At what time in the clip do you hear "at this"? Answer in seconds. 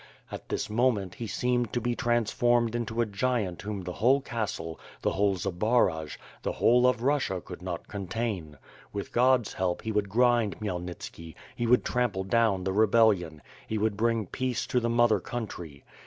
0.31-0.67